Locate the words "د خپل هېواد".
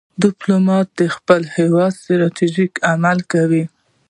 0.99-1.91